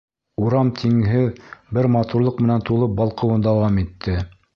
[0.43, 1.27] Урам тиңһеҙ
[1.77, 4.17] бер матурлыҡ менән тулып балҡыуын дауам итте.